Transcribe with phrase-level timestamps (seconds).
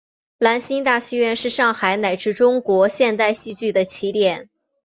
[0.39, 4.49] 兰心大戏院是上海乃至中国现代戏剧的起点。